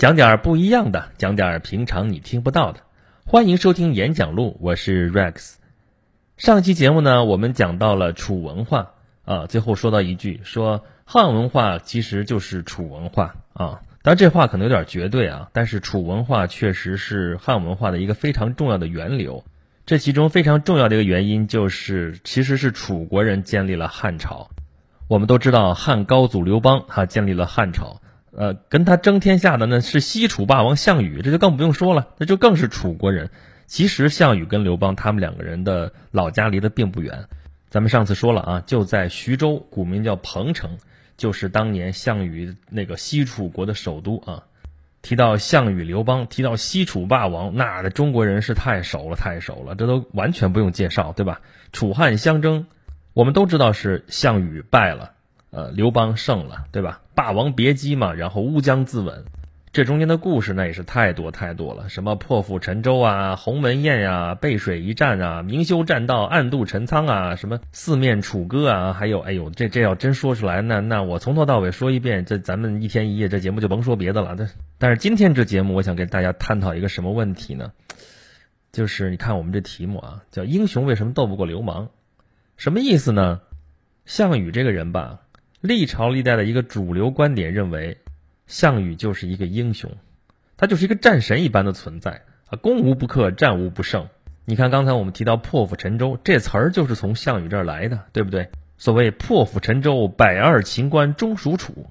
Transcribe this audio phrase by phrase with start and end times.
[0.00, 2.80] 讲点不一样的，讲点平常你听不到的。
[3.26, 5.56] 欢迎收听演讲录，我是 Rex。
[6.38, 8.92] 上期节目呢，我们讲到了楚文化
[9.26, 13.82] 啊，最后说到一句，说汉文化其实就是楚文化啊。
[14.00, 19.44] 当然这话可能有点绝对啊，但是楚文化确实是汉文化的一个非常重要的源流。
[19.84, 24.48] 这其中非常重要的一个原因就是，其实是楚国人建立了汉朝。
[25.08, 28.00] 我们都知道汉高祖刘邦他建立了汉朝。
[28.32, 33.30] 呃，跟他争天下的呢是西楚霸王项羽，这就更不用说了，那就更是楚国人。
[33.66, 37.24] 其实项羽跟刘邦他们两个人的老家离得并不远，
[37.68, 40.78] 咱们上次说了啊，就在徐州，古名叫彭城，
[41.16, 44.44] 就是当年项羽那个西楚国的首都啊。
[45.02, 51.40] 提到项羽、刘邦，提到西楚霸王，那的中国人是太熟了，太熟了，这都完全不用介绍，对吧？
[51.72, 52.66] 楚汉相争，
[53.14, 55.12] 我们都知道是项羽败了。
[55.50, 57.00] 呃，刘邦胜了，对吧？
[57.14, 59.24] 霸王别姬嘛，然后乌江自刎，
[59.72, 74.36] 这中间的故事那也是太多太多了，什么破釜沉舟啊，鸿门宴呀，背水一战啊，明修栈道，暗度陈仓啊，什么四面楚歌啊，还有，哎呦，这这要真说出来，那那我从头到尾说一遍，这咱们一天一夜这节目就甭说别的了。
[74.38, 74.48] 但
[74.78, 77.72] 但是今天这节目，我想跟大家探讨一个什么问题呢？
[78.72, 81.88] 就是你看我们这题目啊，叫英雄为什么斗不过流氓？
[82.56, 83.40] 什么意思呢？
[84.06, 85.20] 项羽这个人吧。
[85.60, 87.98] 历朝历代的一个主流观点认为，
[88.46, 89.92] 项羽就是一个英雄，
[90.56, 94.08] 他就是一个战神一般的存在啊，攻无不克，战无不胜。
[94.46, 98.48] 你看刚才我们提到破釜沉舟这词儿，就是从项羽这儿来的，对不对？
[98.78, 101.86] 所谓破釜沉舟，百二秦关终属楚。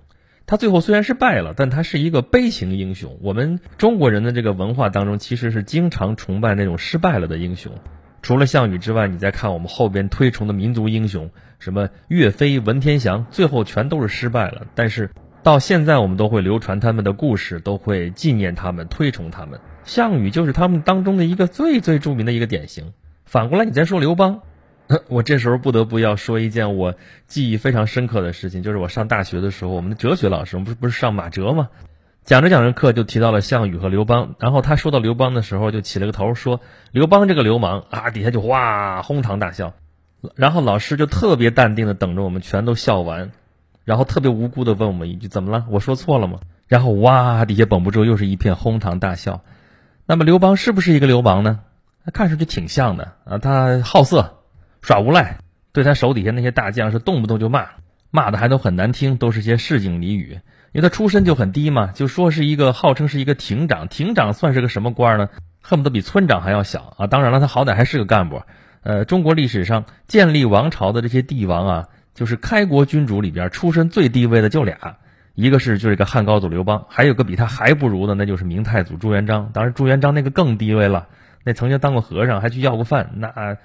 [0.48, 3.20] 他最后虽然是败了，但他是一个悲情英雄。
[3.22, 7.72] 我们中国人的这个文化当中，其实是经常崇拜那种失败了的英雄。
[8.24, 11.30] 除了项羽之外，你再看我们后边推崇的民族英雄，
[11.60, 14.66] 什么岳飞、文天祥，最后全都是失败了。
[14.74, 15.12] 但是
[15.44, 19.60] 到现在，我们都会流传他们的故事，都会纪念他们、推崇他们。
[19.84, 22.94] 项羽就是他们当中的一个最最著名的一个典型。
[23.26, 24.42] 反过来，你再说刘邦，
[25.08, 26.96] 我这时候不得不要说一件我
[27.28, 31.70] 记忆非常深刻的事情，就是我上大学的时候，我们的哲学老师，我们不是不是上马哲吗？
[32.26, 36.60] 讲着讲着课就提到了项羽和刘邦，然后他说到刘邦的时候就起了个头，说
[36.92, 39.74] 刘邦这个流氓啊，底下就哇哄堂大笑，
[40.36, 43.32] 然后老师就特别淡定的等着我们全都笑完，
[43.86, 45.66] 然后特别无辜的问我们一句怎么了？
[45.70, 46.40] 我说错了吗？
[46.68, 49.42] 然后哇底下绷不住又是一片哄堂大笑。
[50.06, 51.62] 那么刘邦是不是一个流氓呢？
[52.04, 54.40] 他看上去挺像的啊，他好色
[54.82, 55.38] 耍无赖，
[55.72, 57.68] 对他手底下那些大将是动不动就骂，
[58.12, 60.40] 骂的还都很难听，都是些市井俚语。
[60.72, 65.30] 因为他出身就很低嘛，就说是一个号称是一个亭长，亭长算是个什么官呢？
[65.62, 67.08] 恨不得比村长还要小啊！
[67.08, 68.42] 当然了，他好歹还是个干部。
[68.82, 74.98] 呃，中国历史上建立王朝的这些帝王啊，就是开国君主里边出身最低微的就俩，
[75.36, 79.50] 一个是就是个汉高祖刘邦，还有个比他还不如的，那就是明太祖朱元璋。
[79.54, 81.08] 当然，朱元璋那个更低微了，
[81.44, 83.12] 那曾经当过和尚，还去要过饭。
[83.16, 83.58] 那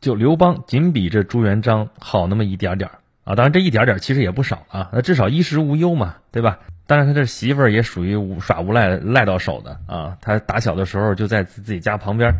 [0.00, 2.90] 就刘邦仅比这朱元璋好那么一点点。
[3.24, 6.58] 啊，当然这一点点其实也不少啊，那至少衣食无忧嘛，对吧？
[6.86, 12.34] 当然他这媳妇儿也属于耍无赖赖到手的啊，他打小的时候就在自己家旁边，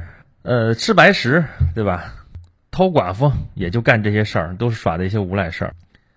[0.44, 2.12] 呃，吃白食，对吧？
[2.70, 5.74] 偷寡妇也就干这些事儿，都是耍的一些无赖事儿，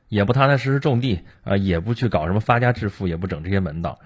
[0.10, 4.00] 也不踏踏实实种地啊，也不去搞什么发家致富，也不整这些门道。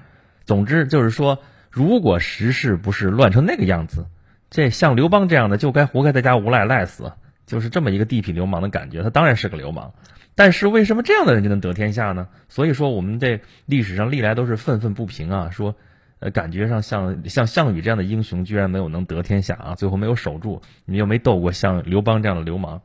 [0.46, 1.40] 总之就是说，
[1.72, 4.06] 如果时事不是乱成那个样子，
[4.52, 7.14] 这像刘邦这样的就该活该在家无赖赖死，
[7.48, 9.92] 就是这么一个地痞流氓的感觉，他当然是个流氓。
[10.36, 12.28] 但是为什么这样的人就能得天下呢？
[12.48, 15.76] 所以说，我们这历史上历来都是愤愤不平啊，说，
[16.22, 22.84] 呃，感觉上像像项羽这样的英雄居然没有能得天下啊，最后没有守住，你又没斗过像刘邦这样的流氓，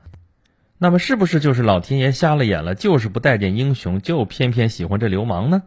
[0.79, 5.63] 那么是不是就是老天爷瞎了眼了，就是不待见英雄，就偏偏喜欢这流氓呢？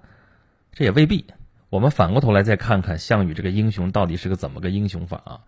[0.72, 1.26] 这也未必。
[1.70, 5.40] 我们反过头来再看看项羽这个英雄到底是个怎么个英雄法啊？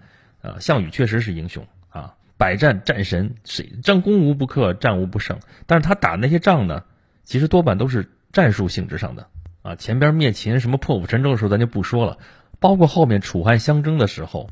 [0.44, 2.14] 呃，项羽确实是英雄啊。
[2.38, 5.40] 百战战神，谁战攻无不克，战无不胜。
[5.66, 6.84] 但是他打那些仗呢，
[7.24, 9.28] 其实多半都是战术性质上的
[9.62, 9.76] 啊。
[9.76, 12.18] 前边灭秦什么破釜沉舟的时候，咱就不说了。
[12.60, 14.50] 包括后面楚汉相争的时候，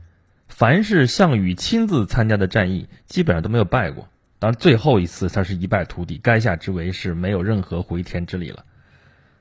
[0.47, 4.07] 凡是项羽亲自参加的战役，基本上都没有败过。
[4.39, 8.65] 当然最后一次他是一败涂地，垓下之围是没有任何回天之力了。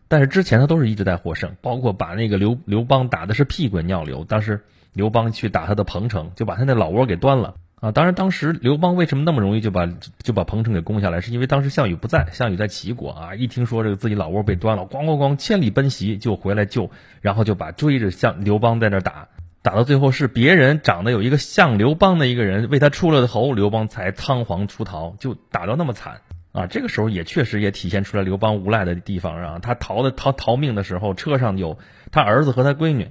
[0.09, 4.25] 但是之前他都是一直在获胜，包括把那个刘刘邦打的是屁滚尿流。
[4.25, 7.55] 当时刘邦去打他的彭城，就把他那老窝给端了。
[7.81, 9.89] 啊，当然，当时刘邦为什么那么容易就把
[10.19, 11.21] 就把彭城给攻下来？
[11.21, 13.35] 是因为当时项羽不在，项羽在齐国啊。
[13.37, 16.91] 一听说这个自己老窝被端了，咣咣咣，千里奔袭就回来救，
[17.21, 19.29] 然后就把追着项刘邦在那打，
[19.63, 26.21] 打到最后是别人长得有一个像刘邦的一个人为他出了头，刘邦才仓皇出逃，就打到那么惨。
[26.51, 29.59] 啊，这个时候也确实也体现出来刘邦无赖的地方啊。
[29.61, 31.79] 他逃的逃逃命的时候，车上有
[32.11, 33.09] 他儿子和他闺女，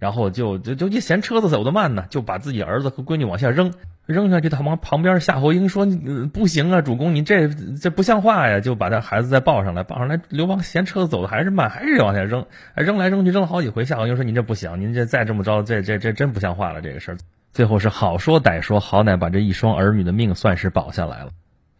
[0.00, 3.72] 然后就就就一嫌车子走得慢呢，就把自己儿子和闺女往下扔，
[4.06, 4.48] 扔下去。
[4.48, 5.86] 他往旁边夏侯婴说
[6.32, 10.18] ：“不行啊，主公，你这这不像话呀！”就把他孩子再抱上来，抱上来。
[10.30, 13.84] 刘邦嫌车子走的还是慢，还是往下扔，扔来扔去，扔了好几回。
[13.84, 17.18] 夏侯婴说：“您这不行，您这再这么着，这这这真不像话了。”这个事儿，
[17.52, 21.30] 最后是好说歹说，好歹把这一双儿女的命算是保下来了。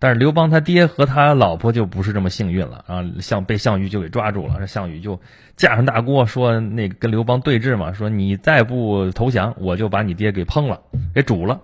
[0.02, 3.04] 但是刘邦他爹和他老婆就不是这么幸运了啊！
[3.20, 5.20] 项被项羽就给抓住了，项羽就
[5.56, 10.80] 架上大锅，说那跟刘邦对峙嘛，说你再不投降，我就把你爹给烹了，
[11.14, 11.60] 给煮了。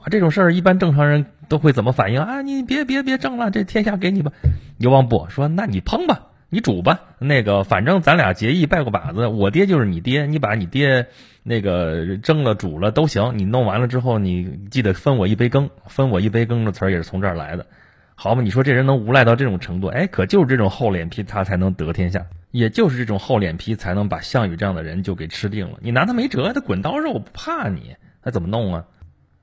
[0.00, 2.40] 哇，这种事儿一般正常人都会怎么反应啊？
[2.40, 4.32] 你别别别争了，这天下给你吧。
[4.78, 6.22] 刘邦不说，那你烹吧，
[6.54, 11.08] 你煮吧，那个反正咱俩结义拜过把子，我爹就是你爹，你把你爹
[11.42, 17.66] 那个蒸了煮了都行，你弄完了之后，你记得分我一杯羹，分我一杯羹的词儿也是从这儿来的。
[18.14, 19.88] 好嘛，你说这人能无赖到这种程度？
[19.88, 22.24] 哎，可就是这种厚脸皮，他才能得天下。
[22.52, 25.78] 也就是这种厚脸皮，才能把项羽这样的人就给吃定了。
[25.82, 28.84] 你拿他没辙，他滚刀肉不怕你，他怎么弄啊？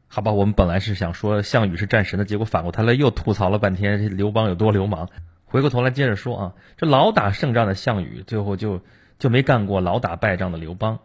[0.07, 5.09] 好吧，我们本来是想说项羽是战神的，结果反过头来又吐槽了半天刘邦有多流氓。
[5.51, 8.81] 回过头来接着说啊，这老打胜仗的项羽，最后就
[9.19, 10.99] 就没干过老打败仗的刘邦，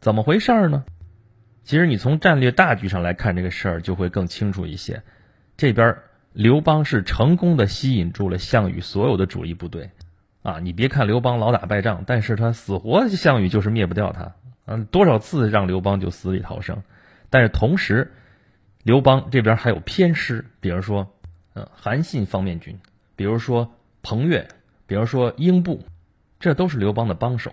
[0.00, 0.84] 怎么回事呢？
[1.64, 5.02] 其实你从战略大局上来看这个事儿，就会更清楚一些。
[5.56, 5.96] 这边。
[6.32, 9.90] 刘邦是成功的吸引住了项羽所有的主力部队，
[10.42, 16.84] 啊，你别看刘邦老打败仗，但是他死活项羽就是灭不掉他，嗯，多少次让刘邦就死里逃生，
[17.30, 18.12] 但是同时，
[18.84, 21.12] 刘邦这边还有偏师，比如说，
[21.54, 22.78] 嗯，韩信方面军，
[23.20, 24.48] 比如说彭越，
[24.86, 25.84] 比如说英布，
[26.38, 27.52] 这都是刘邦的帮手，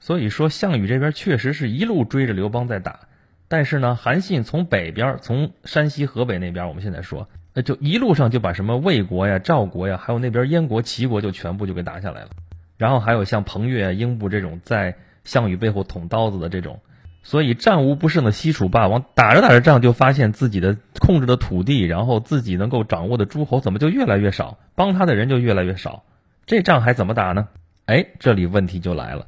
[0.00, 3.00] 所以说项羽这边确实是一路追着刘邦在打，
[3.46, 7.28] 但是呢，韩信从北边，从山西、河北那边，我们现在说。
[7.52, 12.30] 那就一路上就把什么魏国呀、赵国呀，还有那边燕国、齐国就全部就给打下来了。
[12.78, 16.80] 然后还有像彭越、英布这种在项羽背后捅刀子的这种，
[17.22, 26.02] 所以战无不胜的西楚霸王打着打着仗就发现自己的控制的土地，然后自己能够掌握的诸侯怎么就越来越少，帮他的人就越来越少，
[26.46, 27.48] 这仗还怎么打呢？
[27.86, 29.26] 哎，这里问题就来了，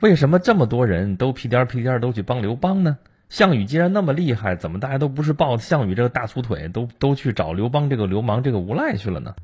[0.00, 2.98] 为什么这么多人都屁颠屁颠都去帮刘邦呢？
[3.28, 9.34] 项羽既然那么厉害，怎么大家都不是抱项羽这个大粗腿，都都去找刘邦这个流氓、这个无赖去了呢？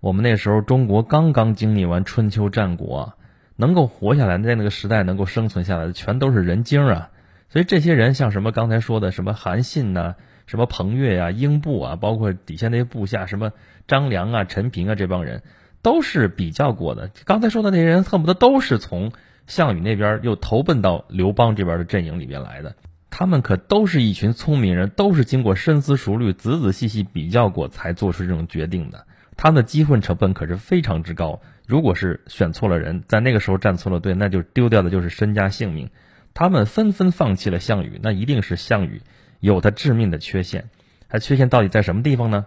[0.00, 3.14] 我们那时候中国刚刚经历完春秋战国，
[3.56, 7.10] 能够活下来，在那个时代能够生存下来的，全都是人精啊。
[7.48, 13.52] 所以这些人，像什么刚才说的什么韩信呐，什么彭越呀、英布啊，包括底下那些部下，什么
[13.86, 15.42] 张良啊、陈平啊，这帮人
[15.82, 17.10] 都是比较过的。
[17.24, 19.12] 刚才说的那些人，恨不得都是从
[19.46, 22.74] 项羽那边又投奔到刘邦这边的阵营里边来的。
[23.10, 29.06] 他们可都是一群聪明人，都是经过深思熟虑、仔仔细细比较过才做出这种决定的。
[29.36, 31.40] 他们的机会成本可是非常之高。
[31.66, 35.90] 如果是选错了人，在那个时候站错了队，那就丢掉的就是身家性命。
[36.34, 39.00] 他们纷纷放弃了项羽，那一定是项羽
[39.40, 40.68] 有他致命的缺陷。
[41.08, 42.46] 他缺陷到底在什么地方呢？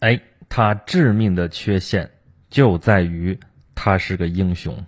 [0.00, 0.20] 哎，
[0.50, 2.10] 他致命的缺陷
[2.50, 3.40] 就在于
[3.74, 4.84] 他是个英雄。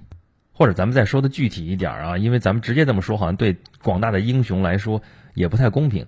[0.53, 5.03] 或者咱们再说的具体一点啊，因为咱们直接这么说，好像对广大的英雄来说
[5.35, 6.07] 也不太公平。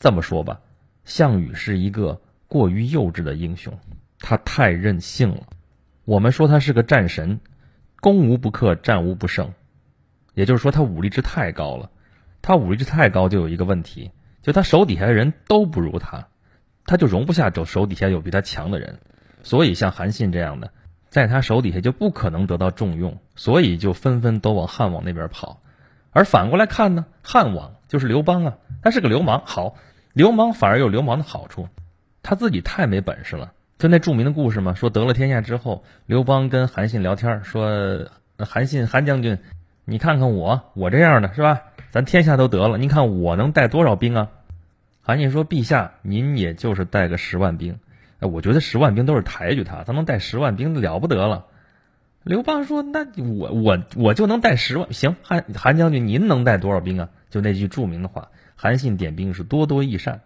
[0.00, 0.60] 这么说吧，
[1.04, 3.78] 项羽是一个过于幼稚的英雄，
[4.18, 5.46] 他太任性了。
[6.04, 7.38] 我们说他是个战神，
[8.00, 9.52] 攻无不克，战无不胜，
[10.34, 11.90] 也就是说他武力值太高了。
[12.42, 14.10] 他武力值太高，就有一个问题，
[14.42, 16.26] 就他手底下的人都不如他，
[16.84, 18.98] 他就容不下手手底下有比他强的人。
[19.42, 20.70] 所以像韩信这样的。
[21.08, 25.60] 在他手底下就不可能得到重用，所以就纷纷都往汉王那边跑。
[26.10, 29.44] 而反过来看呢，汉王就是刘邦啊，他是个流氓。
[29.46, 29.76] 好，
[30.12, 31.68] 流氓反而有流氓的好处，
[32.24, 33.52] 他自己太没本事了。
[33.78, 39.38] 就那著名的故事嘛，说得了天下之后，刘邦跟韩信聊天，说：“韩信，韩将军，
[39.84, 41.62] 你看看我，我这样的是吧？
[41.90, 44.28] 咱天下都得了，您看我能带多少兵啊？”
[45.02, 47.78] 韩信说：“陛下，您也就是带个十万兵。”
[48.20, 51.44] 我觉得十万兵都是抬举他，他能带十万兵了不得了。
[52.22, 60.22] 刘邦说：“那我我我就能带十万，行，韩韩将军您能带多少兵啊？”就那句著名的话：“韩信点兵是多多益善。”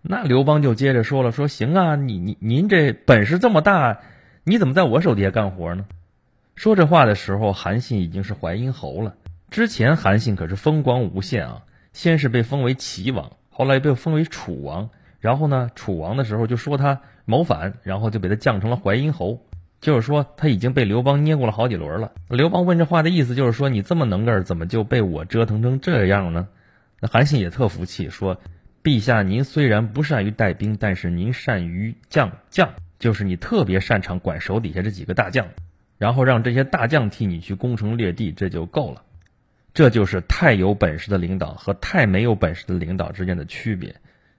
[0.00, 3.98] 那刘邦就接着说了：“说行啊，你你您这本事这么大，
[4.44, 5.84] 你怎么在我手底下干活呢？”
[6.60, 9.14] 说这话的时候，韩信已经是淮阴侯了。
[9.50, 11.62] 之前韩信可是风光无限啊，
[11.94, 14.90] 先是被封为齐王，后来被封为楚王。
[15.20, 19.40] 然后呢，楚王的时候就说他谋反，然后就给他降成了淮阴侯，
[19.80, 22.12] 就是说他已经被刘邦捏过了好几轮了。
[22.28, 26.46] 刘邦问这话的意思就是说，你这么能干，怎么就被我折腾成这样呢？
[27.00, 28.38] 那韩信也特服气，说
[28.84, 35.46] ：“陛下您虽然不善于带兵，但是您善于将将，就是你特别擅长管手底下这几个大将，
[36.00, 39.02] 然后让这些大将替你去攻城略地，这就够了。
[39.74, 43.96] 这就是太有本事的领导和太没有本事的领导之间的区别。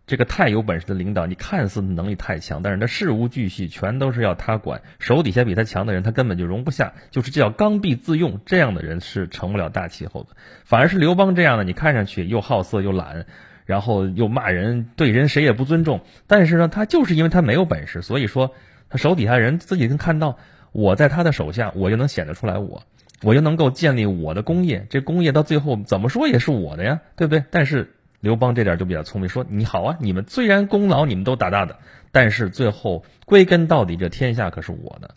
[0.08, 10.30] 这个太有本事的领导，你看似能力太强，但是他事无巨细全都是要他管，手底下比他强的人他根本就容不下，就是叫刚愎自用，这样的人是成不了大气候的。
[10.65, 13.27] 反而是刘邦这样的，你看上去又好色又懒，
[13.65, 18.56] 然后又骂人，对人谁也不尊重，但是呢，他就是因为他没有本事，所以说
[18.89, 20.39] 他手底下人自己能看到
[20.72, 22.84] 我在他的手下，我就能显得出来我。
[23.24, 27.44] 我就能够建立我的工业，这工业到最后怎么说也是我的呀，对不对？
[27.51, 31.78] 但是刘邦这点就比较聪明，说你好啊，你们虽然功劳你们都大大的，
[32.12, 35.13] 但是最后归根到底，这天下可是我的。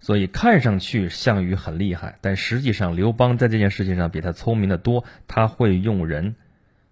[0.00, 6.36] 所以看上去项羽很厉害，但实际上刘邦在这件事情上比他聪明的多，他会用人。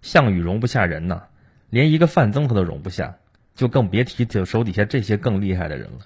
[0.01, 1.23] 项羽容不下人呐，
[1.69, 3.15] 连一个范增他都容不下，
[3.55, 5.99] 就更别提手底下这些更厉害的人了。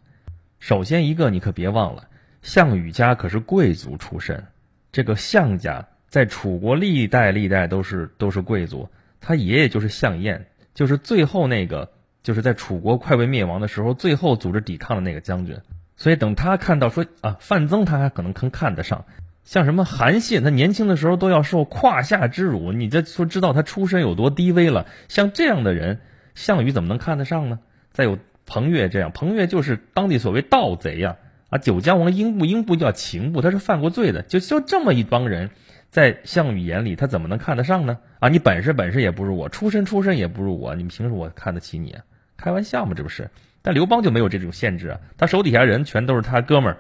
[0.62, 2.08] 首先一个，你可别忘了。
[2.44, 4.46] 项羽家可是贵族出身，
[4.92, 8.88] 这个项家在楚国历代历代都是都是贵族。
[9.20, 11.92] 他爷爷就是项燕，就是最后那个
[12.22, 15.58] 就是在楚国快被灭亡的时候，最后组织抵抗的那个将军。
[15.98, 19.06] 所以等他看到说啊，范增他还可能能看得上，
[19.44, 24.86] 像什么韩信，他年轻的时候都要受胯下之辱，你这说知道他出身有多低微了。
[25.08, 26.02] 像这样的人，
[26.36, 27.60] 项羽怎么能看得上呢？
[27.92, 28.20] 再有
[28.52, 31.16] 彭越这样，彭越就是当地所谓盗贼呀。
[31.50, 34.24] 啊，九江王英布，英布叫秦布，他是犯过罪的。
[34.24, 35.52] 就就这么一帮人，
[35.90, 38.00] 在项羽眼里，他怎么能看得上呢？
[38.20, 41.92] 啊，你本事本事也不如我，出身出身也不如我，你凭什么我看得起你？
[41.92, 42.04] 啊？
[42.36, 43.30] 开玩笑嘛，这不是？
[43.62, 46.78] 但刘邦就没有这种限制啊，他手底下人全都是他哥们儿，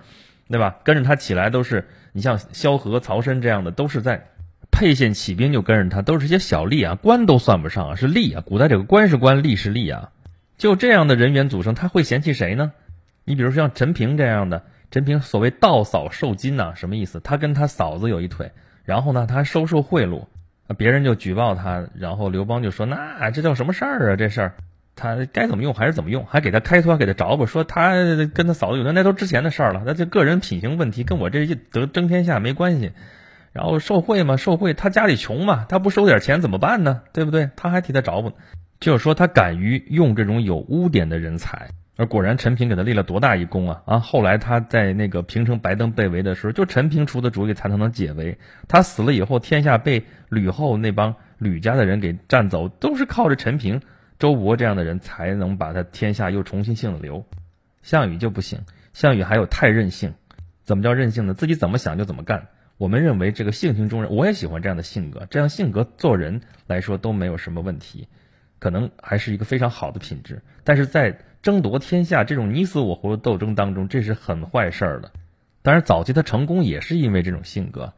[0.49, 0.75] 对吧？
[0.83, 4.27] 跟着他起来都是，你像萧何、曹参这样的，都是在
[4.71, 8.43] 沛县起兵就跟着他，都是些小吏啊，官都算不上啊，是吏啊。
[8.45, 10.11] 古代这个官是官，吏是吏啊。
[10.61, 12.71] 就这样的人员组成，他会嫌弃谁呢？
[13.23, 17.19] 你比如说像陈平这样的，陈平所谓盗嫂受金呐，什么意思？
[17.19, 18.51] 他跟他嫂子有一腿，
[18.85, 20.27] 然后呢，他还收受贿赂，
[20.77, 24.15] 别人就举报他，然后刘邦就说：“那这叫什么事儿啊？
[24.15, 24.53] 这事儿，
[24.95, 27.95] 他该怎么用还是怎么用，还给他开脱，给他找补，说他
[28.31, 32.91] 跟他嫂子有那那都之前的事儿了，那这个人品行问题跟我这一得争天下没关系。
[33.51, 37.01] 然后受贿嘛，受贿，他家里穷嘛，他不收点钱怎么办呢？
[37.13, 37.49] 对不对？
[37.55, 38.33] 他还替他找补，
[38.81, 43.83] 就是说他敢于用这种有污点的人才。”而果然，陈平给他立了多大一功啊！
[43.85, 48.39] 啊，后来他在那个平城白登被围的时候，就陈平出的主意才能能解围。
[48.67, 53.81] 他死了以后，天下被吕后那帮吕家的人给占走，都是靠着陈平、
[54.17, 57.23] 周勃这样的人才能把他天下又重新姓了刘。
[57.83, 58.61] 项羽就不行，
[58.93, 60.15] 项羽还有太任性。
[60.63, 61.35] 怎么叫任性呢？
[61.35, 62.47] 自己怎么想就怎么干。
[62.77, 68.07] 我们认为这个性情中人，我也喜欢这样的性格，这样性格做人来说都没有什么问题，
[68.61, 70.41] 可能还是一个非常好的品质。
[70.63, 75.11] 但是在争夺天下这种你死我活的斗争当中，这是很坏事儿的。
[75.63, 77.93] 当然，早期他成功也是因为这种性格。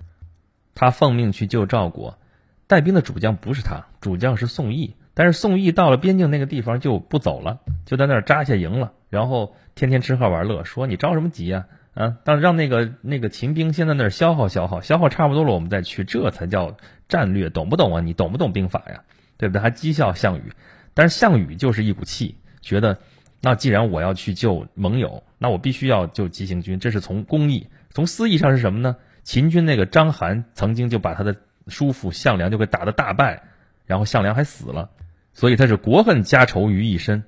[0.73, 2.17] 他奉命去救赵国，
[2.65, 4.95] 带兵的主将不是他，主将是宋义。
[5.13, 11.67] 但是宋义到了边境那个地方就不走了，就在那儿扎下营了，然后天天吃喝玩乐，说你着什么急呀？
[11.93, 16.75] 啊，让让那个那个秦兵先在那儿消耗消耗，消耗差不多了，我们再去，这才叫
[17.07, 18.01] 战略，懂不懂啊？
[18.01, 19.03] 你懂不懂兵法呀？
[19.37, 19.61] 对不对？
[19.61, 20.53] 还讥笑项羽，
[20.93, 22.99] 但是项羽就是一股气，觉得。
[23.45, 26.79] 那既然我要去救盟友，那我必须要救急行军。
[26.79, 28.95] 这是从公义、从私义上是什么呢？
[29.23, 31.35] 秦军那个章邯曾经就把他的
[31.67, 33.43] 叔父项梁就给打得大败，
[33.85, 34.91] 然后项梁还死了，
[35.33, 37.25] 所以他是国恨家仇于一身，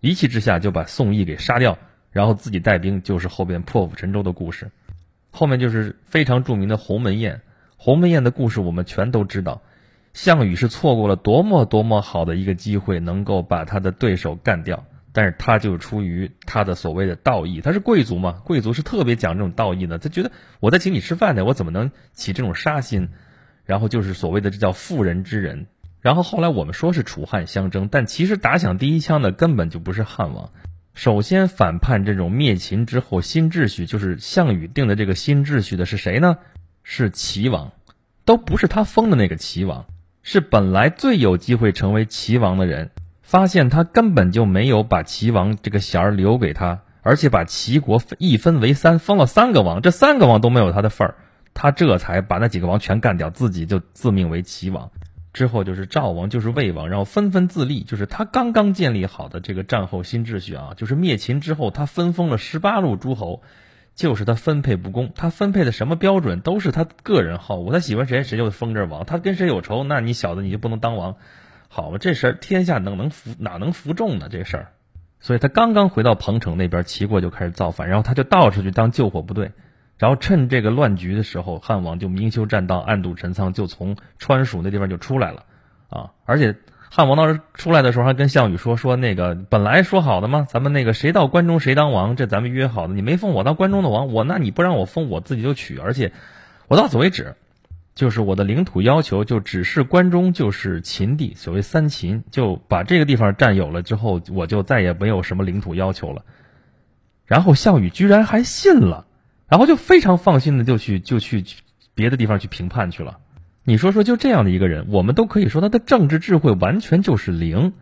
[0.00, 1.76] 一气之下就把宋义给杀掉，
[2.10, 4.70] 然后自己带兵，就是后边破釜沉舟的故事。
[5.30, 7.42] 后面就是非常著名的鸿门宴。
[7.76, 9.60] 鸿门宴的故事我们全都知道，
[10.12, 14.84] 项羽是错过了多么多么好的一个机会，能够把他的对手干掉。
[15.12, 19.98] 但是他就出于他的所谓的道义，他是贵族嘛，贵族是特别讲这种道义的。
[19.98, 23.08] 他觉得我在请你吃饭呢，我怎么能起这种杀心？
[23.64, 25.66] 然后就是所谓的这叫妇人之仁。
[26.00, 30.50] 然后后来我们说是楚汉相争，但其实打响第一枪的根本就不是汉王。
[30.94, 36.38] 首先反叛这种灭秦之后新秩序，就是项羽定的这个新秩序的是谁呢？
[36.84, 37.72] 是齐王，
[38.24, 39.86] 都不是他封的那个齐王，
[40.22, 42.90] 是本来最有机会成为齐王的人。
[43.22, 51.14] 发现他根本就没有把齐王这个衔儿留给他，而且把齐国一分为三，封了三个王，这三个王都没有他的份儿，
[51.54, 54.90] 他这才把那几个王全干掉，自己就自命为齐王。
[55.32, 63.42] 之后就是赵王，就是魏王，然后纷纷自立，就是他刚刚建立好的这个战后新秩序啊，就是灭秦之后，他分封了十八路诸侯，
[63.94, 71.16] 就是他分配不公，他分配的什么标准都是他个人好恶，他喜欢谁谁就封这王，他跟谁有仇，那你小子你就不能当王。
[71.72, 74.28] 好吧，这事儿天下能能服哪能服众呢？
[74.28, 74.72] 这事儿，
[75.20, 79.52] 所以他刚刚回到彭城那边，齐国就开始造反，然后他就到处去当救火部队，
[79.96, 85.44] 然后趁这个乱局的时候，汉王就明修栈道，暗度陈仓，就从川蜀那地方就出来了，
[85.90, 86.56] 啊，而且
[86.92, 96.12] 汉王当时出来的时候还跟项羽说说那个本来说好的嘛，咱们那个谁到关中谁当王，这咱们约好的，你没封我当关中的王，我那你不让我封，我自己就取，而且
[96.66, 97.36] 我到此为止。
[97.92, 106.24] 就是我的领土要求，就只是关中就是秦地，所谓三秦，就把这个地方占有了之后，我就再也没有什么领土要求了。
[107.26, 109.06] 然后项羽居然还信了，
[109.48, 111.44] 然后就非常放心的就去就去
[111.94, 113.18] 别的地方去评判去了。
[113.64, 117.72] 你说说，就这样的一个人，我们都可以说他的政治智慧完全就是零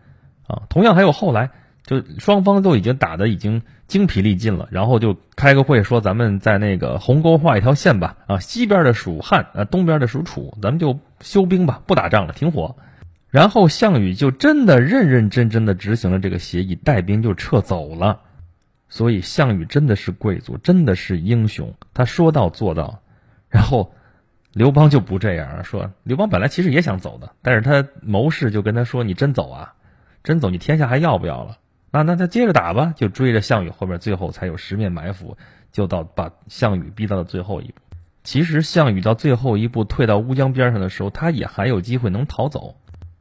[0.47, 0.63] 啊。
[0.69, 1.51] 同样还有后来。
[1.85, 12.77] 就双方都已经打的已经精疲力尽了，然后就开个会说咱们在那个鸿沟画一条线吧，啊，西边的蜀汉，啊，东边的属楚，咱们就休兵吧，不打仗了，停火。
[13.31, 18.21] 然后项羽就真的认认真真的执行了这个协议，带兵就撤走了。
[18.91, 23.01] 所以项羽真的是贵族，真的是英雄，他说到做到。
[23.49, 23.95] 然后
[24.53, 29.75] 刘邦就不这样，说刘邦本来其实也想走的，但是他谋士就跟他说：“你真走啊，
[30.25, 31.59] 真走，你天下还要不要了？”
[31.93, 35.37] 那那他接着打吧，就追着项羽后边，最后才有十面埋伏，
[35.71, 37.75] 就到把项羽逼到了最后一步。
[38.25, 42.77] 其实项羽到最后一步退到乌江边上的时候，他也还有机会能逃走，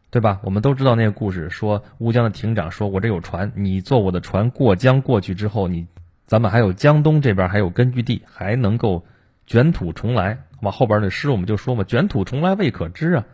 [0.10, 0.40] 对吧？
[0.44, 5.88] 我们都知道那个故事，说乌江的亭长说：“我这有船，你坐我的船过江过去之后，你
[6.26, 9.06] 咱们还有江东这边还有根据地，还能够
[9.46, 13.26] 卷土重来。”往后边的诗我们就说嘛：“卷土重来未可知啊。”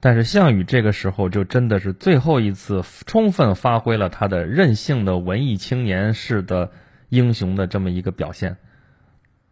[0.00, 6.70] 但是项羽这个时候就真的是最后一次充分发挥了他的任性的文艺青年式的
[7.08, 8.56] 英雄的这么一个表现，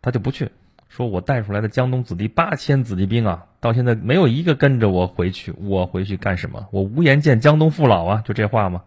[0.02, 0.50] 他就不去，
[0.88, 6.68] 说我带出来的江东子弟八千子弟兵啊，到现在没有一个跟着我回去，我回去干什么？
[6.70, 8.82] 我无颜见江东父老啊，就这话吗？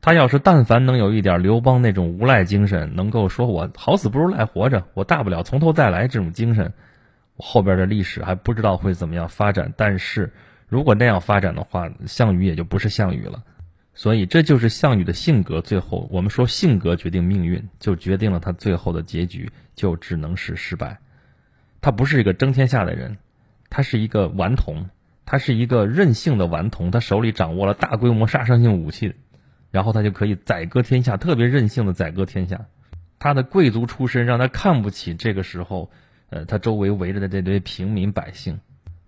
[0.00, 6.72] 他要是但凡能有一点刘邦那种无赖精神，能够说我好死不如赖活着，我大不了从头再来这种精神，
[7.38, 10.30] 后边的历史还不知道会怎么样发展，但是。
[10.70, 13.42] 如果那样发展的话，项羽也就不是项羽了。
[13.94, 15.62] 所以这就是项羽的性格。
[15.62, 20.98] 最后我们说性格决定命运，就决定了他最后的结局就只能是失败。
[21.80, 23.16] 他不是一个争天下的人，
[23.70, 24.90] 他是一个顽童，
[25.24, 26.90] 他是一个任性的顽童。
[26.90, 29.14] 他手里掌握了大规模杀伤性武器，
[29.70, 32.66] 然后他就可以宰割天下，特别任性的宰割天下。
[33.18, 35.90] 他的贵族出身让他看不起这个时候，
[36.30, 38.60] 呃，他周围围着的这堆平民百姓。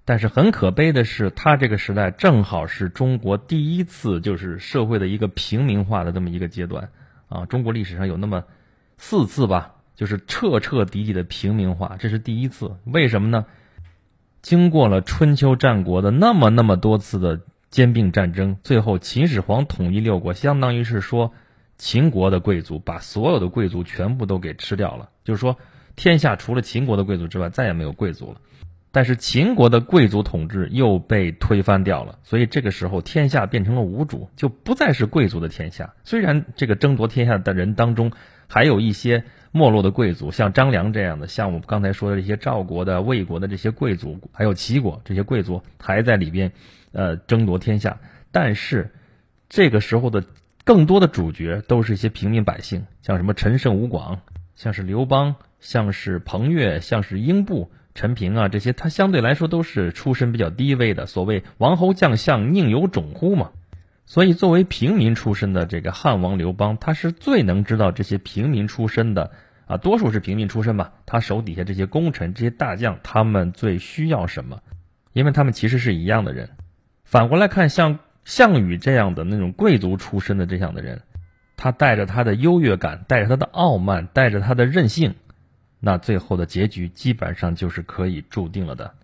[0.05, 6.91] 但是很可悲的是，他这个时代正好是中国第一次就是社会的一个平民化的这么一个阶段
[7.29, 7.47] 啊！
[7.47, 8.45] 中国历史上有那么
[8.99, 12.77] 四次吧，就是彻彻底底的平民化，这是第一次。
[12.85, 13.47] 为什么呢？
[14.43, 21.33] 经过了春秋战国的那么那么多次的兼并战争，最后秦始皇统一六国，相当于是说
[21.77, 25.57] 秦国的贵族把所有的贵族全部都给吃掉了，就是说
[25.97, 28.41] 天下除了秦国的贵族之外，再也没有贵族了。
[28.93, 35.95] 但是秦国的贵族统治又被推翻掉了，所以这个时候天下变成了无主，就不再是贵族的天下。
[36.03, 38.11] 虽然这个争夺天下的人当中，
[38.49, 39.23] 还有一些
[39.53, 46.51] 没落的贵族，像张良这样的，像我们刚才说的这些赵国的、魏国的这些贵族，还有齐国这些贵族还在里边，
[46.91, 48.01] 呃，争夺天下。
[48.33, 48.91] 但是
[49.49, 50.25] 这个时候的
[50.65, 54.23] 更多的主角都是一些平民百姓，像什么陈胜、吴广，
[54.57, 57.71] 像是刘邦，像是彭越，像是英布。
[57.93, 63.51] 陈平啊，这些他相对来说都是出身比较低微的，所谓王侯将相宁有种乎嘛。
[64.07, 69.33] 所以作为平民出身的这个汉王刘邦，他是最能知道这些平民出身的
[69.67, 70.93] 啊，多数是平民出身吧。
[71.05, 74.61] 他手底下这些功臣、这些大将，他们最需要什么？
[75.13, 76.51] 因为他们其实是一样的人。
[77.05, 81.03] 反过来看，像项羽这样的那种贵族出身的这样的人，
[81.57, 85.17] 他带着他的优越感，带着他的傲慢，带着他的任性。
[85.81, 88.95] 那最后的结局基本上就是可以注定了的。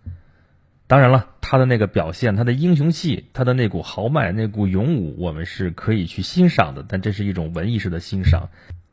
[0.85, 6.85] 当然了，他的那个表现，他的英雄气，他的那股豪迈，那股勇武，我们是可以去欣赏的。
[6.87, 8.49] 但这是一种文艺式的欣赏，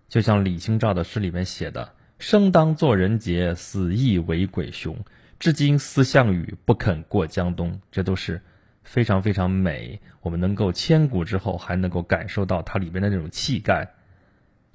[0.08, 4.96] 就像李清照的诗里面写的：“生当作人杰，死亦为鬼雄。
[5.38, 8.40] 至今思项羽，不肯过江东。”这都是
[8.82, 10.00] 非常非常美。
[10.20, 13.90] 我们能够千古之后还能够感受到它里边的那种气概。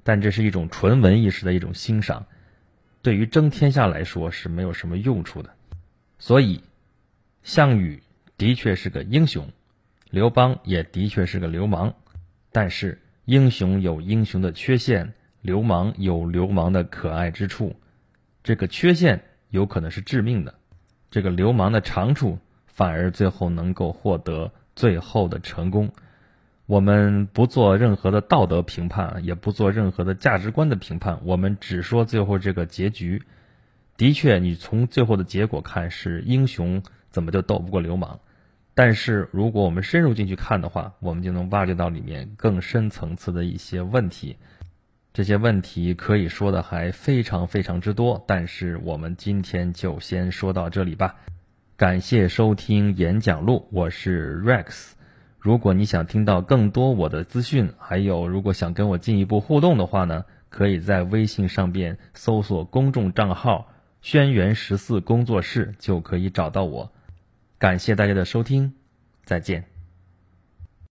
[0.02, 2.24] 但这是一种纯文艺式的一种欣赏。
[3.02, 5.50] 对于争天下来说是没有什么用处的，
[6.18, 6.62] 所以
[7.42, 8.02] 项羽
[8.36, 9.48] 的确是个英雄，
[10.10, 11.94] 刘邦也的确是个流氓，
[12.52, 17.74] 但是英雄有英雄的缺陷，流氓有流氓的可爱之处，
[18.42, 20.54] 这个缺陷有可能是致命的，
[21.10, 25.90] 这个流氓的长处反而最后能够获得最后的成功。
[26.70, 33.24] 我们不做任何的道德评判，也不做任何的价值观的评判，我们只说最后这个结局。
[33.96, 36.80] 的确，你从最后的结果看，是英雄
[37.10, 38.20] 怎么就斗不过流氓？
[38.72, 44.36] 但是，如果我们深入进去看的话，我们就能挖掘到里面更深层次的一些问题。
[45.12, 51.16] 这些问题可以说的还非常非常之多，但是我们今天就先说到这里吧。
[51.76, 54.92] 感谢收听演讲录，我是 Rex。
[55.40, 63.72] 如果你想听到更多我的资讯，还有如果想跟我进一步互动的话呢，可以在微信上边搜索公众账号
[64.02, 66.92] “轩辕十四工作室”就可以找到我。
[67.58, 68.74] 感谢大家的收听，
[69.24, 69.79] 再见。